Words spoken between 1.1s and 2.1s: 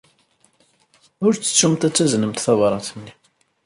Ur ttettumt ad